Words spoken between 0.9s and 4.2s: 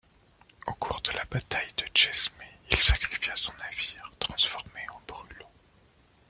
de la bataille de Tchesmé, il sacrifia son navire,